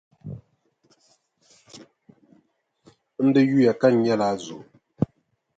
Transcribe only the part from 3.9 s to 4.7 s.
n nyɛla o zo.